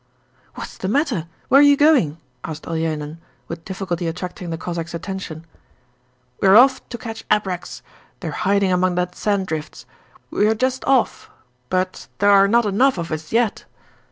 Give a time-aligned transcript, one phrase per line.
[0.55, 1.27] 'What is the matter?
[1.47, 5.45] Where are you going?' asked Olenin, with difficulty attracting the Cossacks' attention.
[6.41, 7.83] 'We are off to catch abreks.
[8.19, 9.85] They're hiding among the sand drifts.
[10.31, 11.29] We are just off,
[11.69, 13.65] but there are not enough of us yet.'